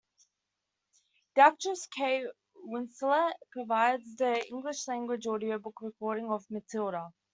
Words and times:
The 1.35 1.41
actress 1.41 1.85
Kate 1.85 2.25
Winslet 2.65 3.33
provides 3.51 4.15
the 4.15 4.43
English-language 4.49 5.27
audiobook 5.27 5.79
recording 5.79 6.31
of 6.31 6.43
"Matilda". 6.49 7.13